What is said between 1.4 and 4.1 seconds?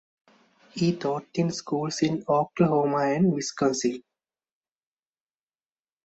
school in Oklahoma and Wisconsin.